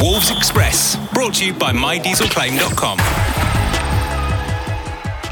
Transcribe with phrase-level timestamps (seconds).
[0.00, 2.98] Wolves Express, brought to you by MyDieselClaim.com.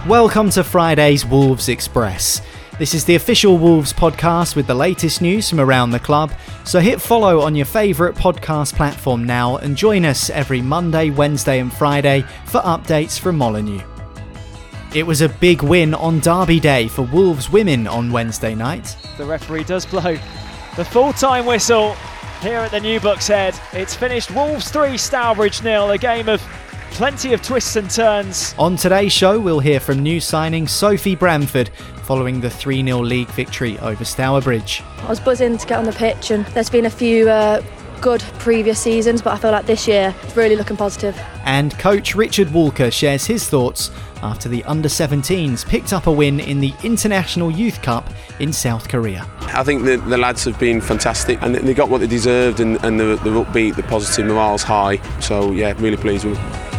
[0.09, 2.43] Welcome to Friday's Wolves Express.
[2.79, 6.33] This is the official Wolves podcast with the latest news from around the club.
[6.65, 11.61] So hit follow on your favourite podcast platform now and join us every Monday, Wednesday,
[11.61, 13.83] and Friday for updates from Molineux.
[14.95, 18.97] It was a big win on Derby Day for Wolves women on Wednesday night.
[19.19, 20.19] The referee does blow
[20.77, 21.95] the full time whistle
[22.43, 23.59] here at the New Bucks Head.
[23.73, 25.93] It's finished Wolves 3, Stourbridge nil.
[25.93, 26.43] A game of
[26.91, 28.53] plenty of twists and turns.
[28.59, 31.69] On today's show, we'll hear from new signing Sophie Bramford
[32.03, 34.83] following the 3 0 league victory over Stourbridge.
[34.99, 37.63] I was buzzing to get on the pitch, and there's been a few uh,
[38.01, 41.17] good previous seasons, but I feel like this year it's really looking positive.
[41.45, 43.93] And coach Richard Walker shares his thoughts
[44.23, 48.09] after the under 17s picked up a win in the International Youth Cup
[48.41, 49.27] in South Korea.
[49.41, 52.83] I think the, the lads have been fantastic and they got what they deserved and,
[52.85, 54.97] and they're, they're upbeat, the positive morale's high.
[55.21, 56.73] So, yeah, really pleased with them.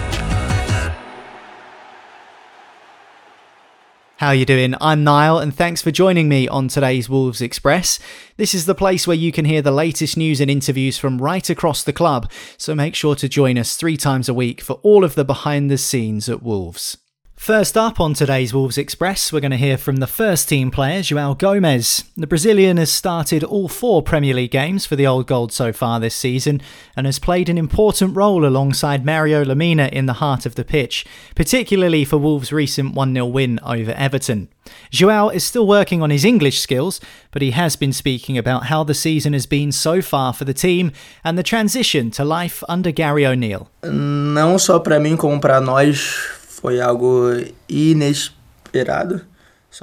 [4.18, 4.74] How you doing?
[4.80, 8.00] I'm Niall and thanks for joining me on today's Wolves Express.
[8.38, 11.50] This is the place where you can hear the latest news and interviews from right
[11.50, 15.04] across the club, so make sure to join us 3 times a week for all
[15.04, 17.03] of the behind the scenes at Wolves.
[17.36, 21.02] First up on today's Wolves Express, we're going to hear from the first team player,
[21.02, 22.06] João Gomes.
[22.16, 26.00] The Brazilian has started all four Premier League games for the Old Gold so far
[26.00, 26.62] this season
[26.96, 31.06] and has played an important role alongside Mario Lemina in the heart of the pitch,
[31.36, 34.48] particularly for Wolves' recent 1 0 win over Everton.
[34.90, 37.02] João is still working on his English skills,
[37.32, 40.54] but he has been speaking about how the season has been so far for the
[40.54, 40.94] team
[41.26, 43.68] and the transition to life under Gary O'Neil.
[43.84, 46.30] Não só para mim, como para nós,
[46.64, 49.26] foi algo inesperado.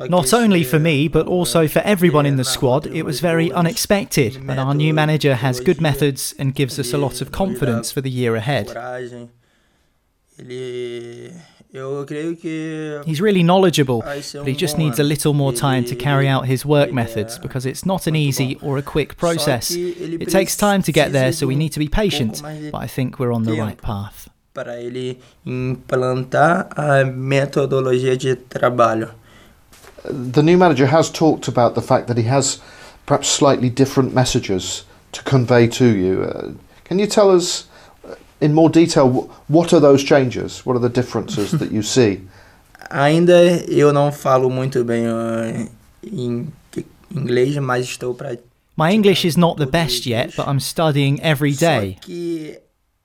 [0.09, 4.47] Not only for me, but also for everyone in the squad, it was very unexpected,
[4.47, 8.01] but our new manager has good methods and gives us a lot of confidence for
[8.01, 8.69] the year ahead.
[13.05, 16.65] He's really knowledgeable, but he just needs a little more time to carry out his
[16.65, 19.73] work methods because it's not an easy or a quick process.
[19.73, 22.41] It takes time to get there, so we need to be patient,
[22.73, 24.31] but I think we're on the right path.
[24.53, 29.11] Para ele implantar a metodologia de trabalho.
[30.03, 32.61] The new manager has talked about the fact that he has
[33.07, 36.23] perhaps slightly different messages to convey to you.
[36.23, 36.53] Uh,
[36.85, 37.69] can you tell us
[38.41, 40.65] in more detail what are those changes?
[40.65, 42.23] What are the differences that you see?
[42.91, 45.69] Ainda eu não falo muito bem uh,
[46.03, 46.49] em
[47.15, 48.37] inglês, mas estou para
[48.77, 51.99] My English is not the best yet, but I'm studying every day.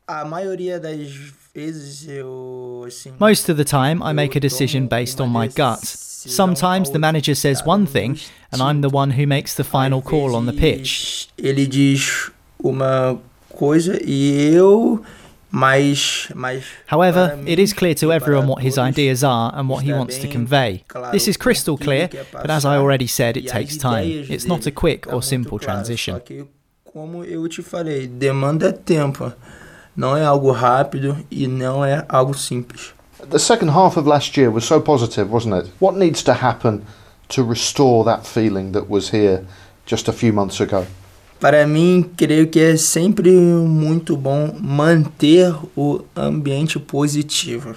[0.08, 1.00] A maioria das
[1.54, 5.80] vezes eu assim, Most of the time, I make a decision based on my gut.
[5.84, 8.20] Sometimes the manager says one thing,
[8.52, 11.30] and I'm the one who makes the final call on the pitch.
[11.38, 12.32] Ele diz
[12.64, 13.20] uma
[13.50, 15.04] coisa e eu
[16.88, 20.28] However, it is clear to everyone what his ideas are and what he wants to
[20.28, 20.84] convey.
[21.14, 24.26] This is crystal clear, but as I already said, it takes time.
[24.30, 26.22] It's not a quick or simple transition.
[26.84, 29.34] Como eu te falei, demanda tempo.
[29.96, 32.94] Não é algo rápido e não é algo simples.
[33.30, 35.72] The second half of last year was so positive, wasn't it?
[35.80, 36.82] What needs to happen
[37.30, 39.46] to restore that feeling that was here
[39.86, 40.86] just a few months ago?
[41.46, 47.76] para mim, creio que é sempre muito bom manter o ambiente positivo.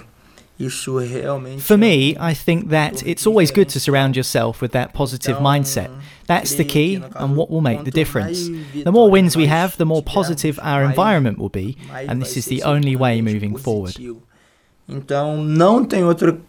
[0.59, 5.89] For me, I think that it's always good to surround yourself with that positive mindset.
[6.27, 8.49] That's the key and what will make the difference.
[8.83, 12.45] The more wins we have, the more positive our environment will be, and this is
[12.45, 13.95] the only way moving forward.
[14.89, 16.41] Então, não tem outro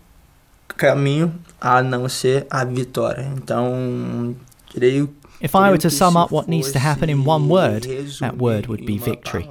[0.76, 3.30] caminho a não ser a vitória.
[3.36, 4.34] Então,
[4.72, 7.84] creio If I were to sum up what needs to happen in one word,
[8.20, 9.48] that word would be victory.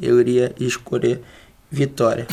[0.00, 1.22] Eu iria escolher
[1.70, 2.26] vitória.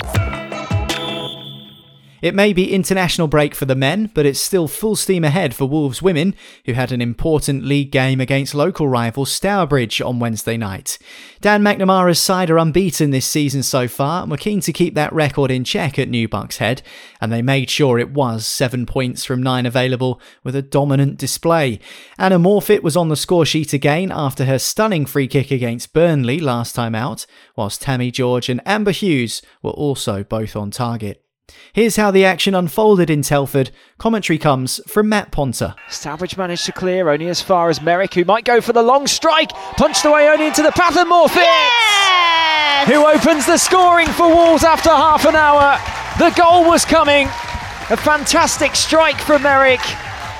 [2.21, 5.65] It may be international break for the men, but it's still full steam ahead for
[5.65, 6.35] Wolves women,
[6.65, 10.99] who had an important league game against local rival Stourbridge on Wednesday night.
[11.39, 15.11] Dan McNamara's side are unbeaten this season so far, and were keen to keep that
[15.11, 16.83] record in check at New Bucks Head,
[17.19, 21.79] and they made sure it was seven points from nine available with a dominant display.
[22.19, 26.39] Anna Morphet was on the score sheet again after her stunning free kick against Burnley
[26.39, 27.25] last time out,
[27.55, 31.25] whilst Tammy George and Amber Hughes were also both on target.
[31.73, 33.71] Here's how the action unfolded in Telford.
[33.97, 35.75] Commentary comes from Matt Ponter.
[35.89, 39.07] Savage managed to clear only as far as Merrick, who might go for the long
[39.07, 39.51] strike.
[39.77, 42.87] Punched away only into the path of Morphet, yes!
[42.89, 45.79] who opens the scoring for Wolves after half an hour.
[46.19, 47.27] The goal was coming.
[47.89, 49.81] A fantastic strike from Merrick.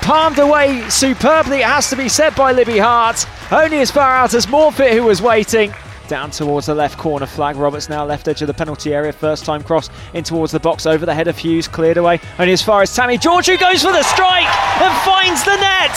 [0.02, 3.26] Palmed away superbly, it has to be said by Libby Hart.
[3.50, 5.72] Only as far out as Morphet, who was waiting
[6.08, 7.56] down towards the left corner flag.
[7.56, 9.12] Roberts now left edge of the penalty area.
[9.12, 11.68] First time cross in towards the box over the head of Hughes.
[11.68, 14.46] Cleared away only as far as Tammy George, who goes for the strike
[14.80, 15.96] and finds the net.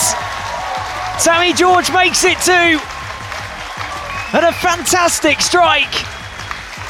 [1.22, 2.78] Tammy George makes it two.
[4.36, 5.94] And a fantastic strike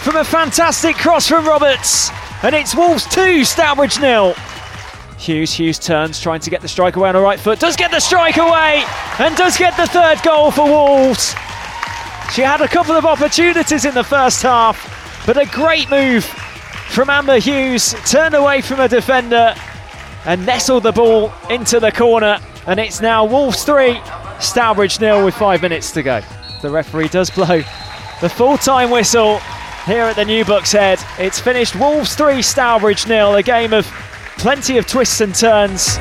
[0.02, 2.10] from a fantastic cross from Roberts.
[2.42, 4.34] And it's Wolves 2, Stourbridge nil.
[5.18, 7.90] Hughes, Hughes turns, trying to get the strike away on the right foot, does get
[7.90, 8.84] the strike away,
[9.18, 11.34] and does get the third goal for Wolves.
[12.32, 17.10] She had a couple of opportunities in the first half, but a great move from
[17.10, 19.54] Amber Hughes, turned away from a defender
[20.24, 22.38] and nestled the ball into the corner.
[22.66, 24.00] And it's now Wolves 3,
[24.40, 26.20] Stourbridge nil with five minutes to go.
[26.62, 27.62] The referee does blow
[28.20, 29.38] the full time whistle
[29.84, 30.98] here at the New Bucks Head.
[31.18, 33.86] It's finished Wolves 3, Stourbridge nil, a game of
[34.38, 35.98] plenty of twists and turns.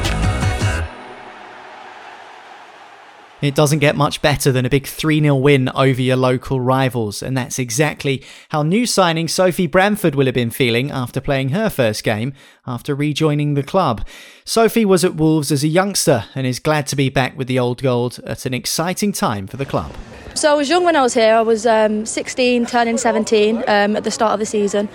[3.46, 7.22] It doesn't get much better than a big 3 0 win over your local rivals,
[7.22, 11.70] and that's exactly how new signing Sophie Bramford will have been feeling after playing her
[11.70, 12.34] first game
[12.66, 14.06] after rejoining the club.
[14.46, 17.60] Sophie was at Wolves as a youngster and is glad to be back with the
[17.60, 19.92] Old Gold at an exciting time for the club.
[20.34, 21.36] So I was young when I was here.
[21.36, 24.90] I was um, 16, turning 17 um, at the start of the season.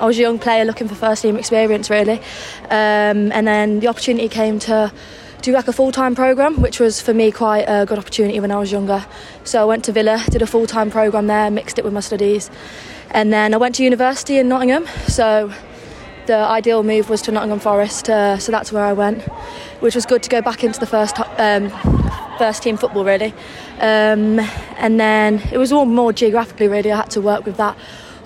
[0.00, 2.20] I was a young player looking for first team experience, really,
[2.70, 4.92] um, and then the opportunity came to
[5.42, 8.50] do like a full time programme, which was for me quite a good opportunity when
[8.50, 9.04] I was younger.
[9.44, 12.00] So I went to Villa, did a full time programme there, mixed it with my
[12.00, 12.50] studies,
[13.10, 14.86] and then I went to university in Nottingham.
[15.06, 15.52] So
[16.26, 19.22] the ideal move was to Nottingham Forest, uh, so that's where I went,
[19.80, 21.70] which was good to go back into the first um,
[22.38, 23.32] first team football really.
[23.80, 24.40] Um,
[24.78, 26.90] and then it was all more geographically really.
[26.92, 27.76] I had to work with that.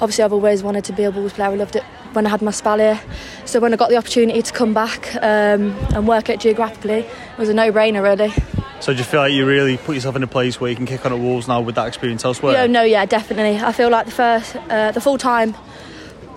[0.01, 1.49] Obviously, I've always wanted to be a Wolves player.
[1.49, 3.01] I loved it when I had my spell here.
[3.45, 7.39] So when I got the opportunity to come back um, and work it geographically, it
[7.39, 8.33] was a no-brainer really.
[8.81, 10.87] So do you feel like you really put yourself in a place where you can
[10.87, 12.55] kick on at Wolves now with that experience elsewhere?
[12.55, 13.61] Yeah, no, yeah, definitely.
[13.61, 15.55] I feel like the first, uh, the full-time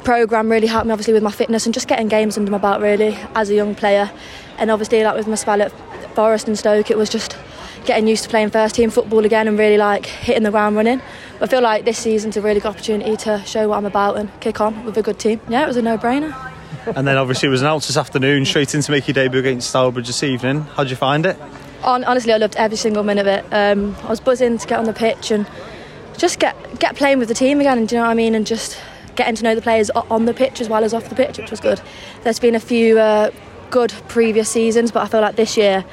[0.04, 2.82] program really helped me obviously with my fitness and just getting games under my belt
[2.82, 4.12] really as a young player.
[4.60, 5.72] And obviously like with my spell at
[6.14, 7.36] Forest and Stoke, it was just
[7.86, 11.02] getting used to playing first team football again and really like hitting the ground running.
[11.40, 14.18] But I feel like this season's a really good opportunity to show what I'm about
[14.18, 15.40] and kick on with a good team.
[15.48, 16.34] Yeah, it was a no-brainer.
[16.96, 19.70] and then obviously it was announced this afternoon, straight in to make your debut against
[19.70, 20.62] Stourbridge this evening.
[20.62, 21.38] How'd you find it?
[21.84, 23.46] Honestly, I loved every single minute of it.
[23.54, 25.46] Um, I was buzzing to get on the pitch and
[26.18, 27.78] just get get playing with the team again.
[27.78, 28.34] And do you know what I mean?
[28.34, 28.80] And just
[29.16, 31.52] getting to know the players on the pitch as well as off the pitch, which
[31.52, 31.80] was good.
[32.24, 33.30] There's been a few uh,
[33.70, 35.86] good previous seasons, but I feel like this year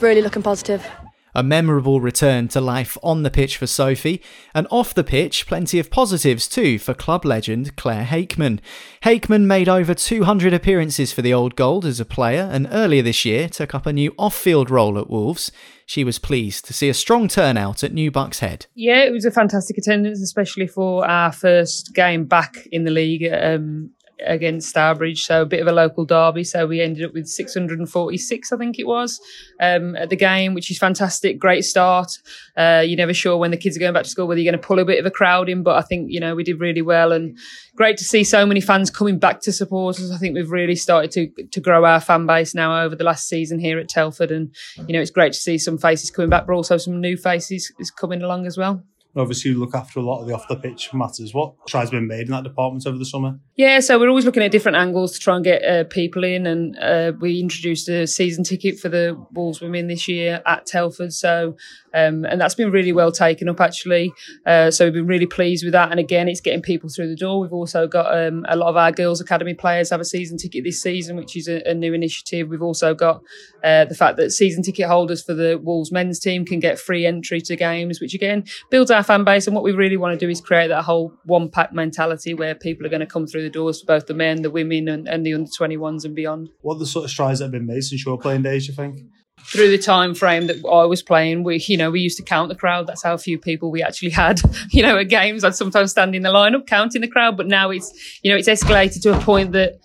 [0.00, 0.86] really looking positive.
[1.34, 4.22] A memorable return to life on the pitch for Sophie,
[4.54, 8.60] and off the pitch, plenty of positives too for club legend Claire Hakeman.
[9.02, 13.24] Hakeman made over 200 appearances for the Old Gold as a player, and earlier this
[13.24, 15.50] year took up a new off field role at Wolves.
[15.86, 18.66] She was pleased to see a strong turnout at New Bucks Head.
[18.74, 23.26] Yeah, it was a fantastic attendance, especially for our first game back in the league.
[23.32, 23.92] Um,
[24.26, 26.44] against Stourbridge, so a bit of a local derby.
[26.44, 29.20] So we ended up with 646, I think it was,
[29.60, 31.38] um, at the game, which is fantastic.
[31.38, 32.18] Great start.
[32.56, 34.60] Uh, you're never sure when the kids are going back to school whether you're going
[34.60, 36.60] to pull a bit of a crowd in, but I think you know we did
[36.60, 37.38] really well and
[37.76, 40.10] great to see so many fans coming back to support us.
[40.10, 43.28] I think we've really started to to grow our fan base now over the last
[43.28, 44.54] season here at Telford, and
[44.86, 47.72] you know it's great to see some faces coming back, but also some new faces
[47.78, 48.82] is coming along as well
[49.16, 51.34] obviously you look after a lot of the off the pitch matters.
[51.34, 53.38] What strides been made in that department over the summer?
[53.56, 56.46] Yeah, so we're always looking at different angles to try and get uh, people in,
[56.46, 61.12] and uh, we introduced a season ticket for the Wolves women this year at Telford.
[61.12, 61.56] So
[61.94, 64.12] um, and that's been really well taken up actually.
[64.46, 65.90] Uh, so we've been really pleased with that.
[65.90, 67.40] And again, it's getting people through the door.
[67.40, 70.64] We've also got um, a lot of our girls' academy players have a season ticket
[70.64, 72.48] this season, which is a, a new initiative.
[72.48, 73.22] We've also got
[73.64, 77.06] uh, the fact that season ticket holders for the Wolves men's team can get free
[77.06, 79.46] entry to games, which again builds our fan base.
[79.46, 82.54] And what we really want to do is create that whole one pack mentality where
[82.54, 85.08] people are going to come through the doors for both the men, the women, and,
[85.08, 86.50] and the under 21s and beyond.
[86.62, 88.74] What are the sort of strides that have been made since your playing days, you
[88.74, 88.98] think?
[89.44, 92.48] Through the time frame that I was playing, we you know we used to count
[92.48, 92.86] the crowd.
[92.86, 94.40] That's how few people we actually had.
[94.70, 97.70] You know, at games, I'd sometimes stand in the lineup counting the crowd, but now
[97.70, 99.78] it's you know it's escalated to a point that.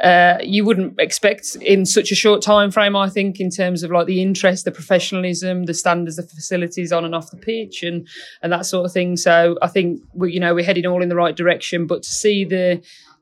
[0.00, 3.90] Uh, you wouldn't expect in such a short time frame, I think, in terms of
[3.90, 8.06] like the interest, the professionalism, the standards, the facilities on and off the pitch, and
[8.40, 9.16] and that sort of thing.
[9.16, 11.88] So I think we, you know, we're heading all in the right direction.
[11.88, 12.80] But to see the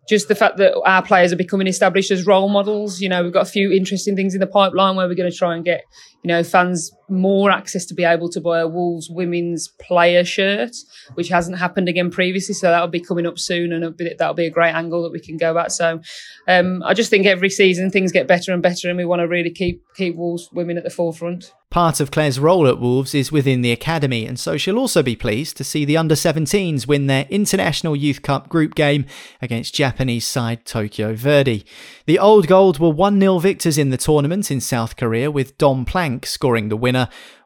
[0.08, 3.00] just the fact that our players are becoming established as role models.
[3.00, 5.36] You know, we've got a few interesting things in the pipeline where we're going to
[5.36, 5.84] try and get,
[6.22, 10.76] you know, fans more access to be able to buy a Wolves women's player shirt,
[11.14, 12.54] which hasn't happened again previously.
[12.54, 15.36] So that'll be coming up soon and that'll be a great angle that we can
[15.36, 15.72] go at.
[15.72, 16.00] So
[16.48, 19.28] um, I just think every season things get better and better and we want to
[19.28, 21.52] really keep, keep Wolves women at the forefront.
[21.68, 25.16] Part of Claire's role at Wolves is within the academy, and so she'll also be
[25.16, 29.04] pleased to see the under 17s win their International Youth Cup group game
[29.42, 31.64] against Japanese side Tokyo Verdy.
[32.06, 35.84] The Old Gold were 1 0 victors in the tournament in South Korea, with Dom
[35.84, 36.95] Plank scoring the winner,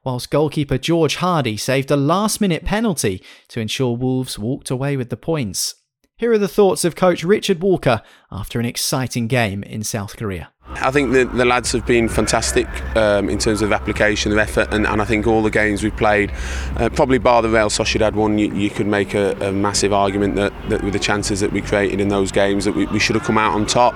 [0.05, 5.11] whilst goalkeeper George Hardy saved a last minute penalty to ensure Wolves walked away with
[5.11, 5.75] the points.
[6.17, 10.53] Here are the thoughts of coach Richard Walker after an exciting game in South Korea.
[10.75, 14.73] I think the, the lads have been fantastic um, in terms of application, of effort,
[14.73, 16.33] and, and I think all the games we've played,
[16.77, 20.37] uh, probably bar the Real Sociedad one, you, you could make a, a, massive argument
[20.37, 23.17] that, that with the chances that we created in those games, that we, we should
[23.17, 23.95] have come out on top.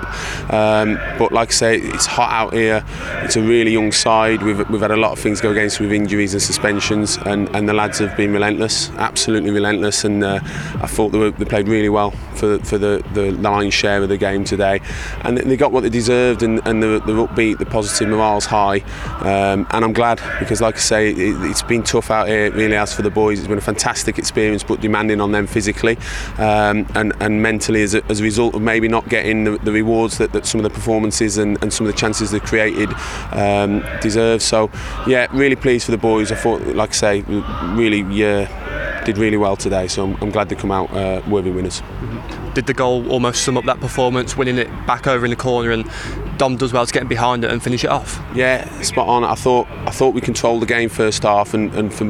[0.52, 2.84] Um, but like I say, it's hot out here.
[3.22, 4.42] It's a really young side.
[4.42, 7.68] We've, we've had a lot of things go against with injuries and suspensions, and, and
[7.68, 10.04] the lads have been relentless, absolutely relentless.
[10.04, 13.74] And uh, I thought they, were, they played really well for for the the lion's
[13.74, 14.80] share of the game today,
[15.22, 16.42] and they got what they deserved.
[16.42, 18.80] And and the, the upbeat, the positive morale's high,
[19.20, 22.50] um, and I'm glad because, like I say, it, has been tough out here.
[22.52, 23.38] Really has for the boys.
[23.38, 25.96] It's been a fantastic experience, but demanding on them physically
[26.38, 29.72] um, and and mentally as a, as a result of maybe not getting the, the
[29.72, 32.90] rewards that, that some of the performances and, and some of the chances they've created
[33.32, 34.42] um, deserve.
[34.42, 34.70] So,
[35.06, 36.32] yeah, really pleased for the boys.
[36.32, 39.88] I thought, like I say, really, yeah, did really well today.
[39.88, 41.80] So I'm, I'm glad they come out uh, worthy winners.
[41.80, 45.36] Mm-hmm did the goal almost sum up that performance, winning it back over in the
[45.36, 45.90] corner, and
[46.38, 48.20] Dom does well to get behind it and finish it off.
[48.34, 49.24] Yeah, spot on.
[49.24, 52.06] I thought I thought we controlled the game first half and, and for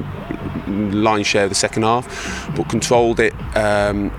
[0.69, 3.35] line share the second half, but controlled it.
[3.57, 4.13] Um,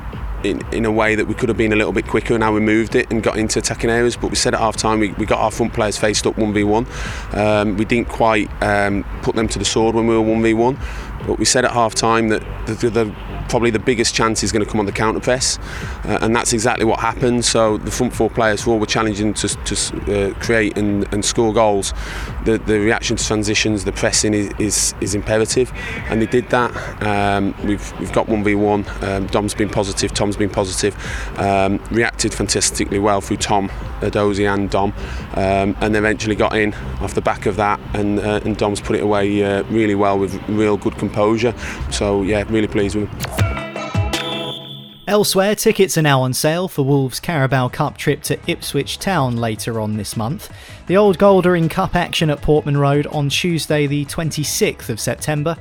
[0.43, 2.53] in, in, a way that we could have been a little bit quicker and how
[2.53, 4.15] we moved it and got into attacking areas.
[4.15, 7.35] But we said at half time we, we got our front players faced up 1v1.
[7.35, 11.25] Um, we didn't quite um, put them to the sword when we were 1v1.
[11.25, 13.15] But we said at half time that the, the, the
[13.49, 15.59] probably the biggest chance is going to come on the counter press,
[16.05, 17.45] uh, and that's exactly what happened.
[17.45, 21.53] So the front four players all were challenging to, to uh, create and, and, score
[21.53, 21.93] goals.
[22.45, 25.71] The, the, reaction to transitions, the pressing is, is, is imperative,
[26.09, 26.71] and they did that.
[27.01, 28.85] Um, we've we've got one v one.
[29.01, 30.95] Um, Dom's been positive, Tom's been positive.
[31.39, 33.69] Um, reacted fantastically well through Tom,
[34.01, 34.93] Adozi, and Dom,
[35.33, 38.95] um, and eventually got in off the back of that, and uh, and Dom's put
[38.95, 41.53] it away uh, really well with real good composure.
[41.91, 43.34] So yeah, really pleased with him.
[45.07, 49.79] Elsewhere, tickets are now on sale for Wolves' Carabao Cup trip to Ipswich Town later
[49.79, 50.51] on this month.
[50.87, 54.99] The Old Gold are in Cup action at Portman Road on Tuesday, the 26th of
[54.99, 55.55] September,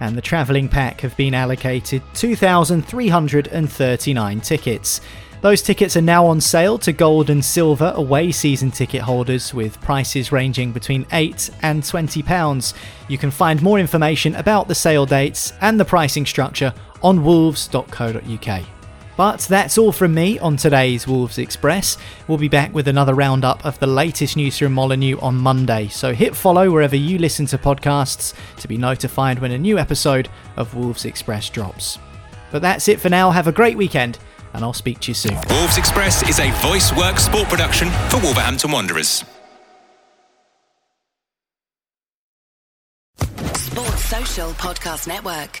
[0.00, 5.00] and the travelling pack have been allocated 2,339 tickets.
[5.40, 9.80] Those tickets are now on sale to gold and silver away season ticket holders with
[9.80, 12.74] prices ranging between 8 and 20 pounds.
[13.08, 18.62] You can find more information about the sale dates and the pricing structure on wolves.co.uk.
[19.16, 21.98] But that's all from me on today's Wolves Express.
[22.26, 26.14] We'll be back with another roundup of the latest news from Molineux on Monday, so
[26.14, 30.74] hit follow wherever you listen to podcasts to be notified when a new episode of
[30.74, 31.98] Wolves Express drops.
[32.50, 33.30] But that's it for now.
[33.30, 34.18] Have a great weekend,
[34.54, 35.36] and I'll speak to you soon.
[35.50, 39.22] Wolves Express is a voice work sport production for Wolverhampton Wanderers.
[43.18, 45.60] Sports Social Podcast Network.